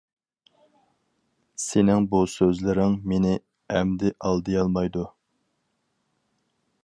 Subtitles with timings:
[1.63, 3.35] سېنىڭ بۇ سۆزلىرىڭ مېنى
[3.75, 5.07] ئەمدى ئالدىيالمايدۇ.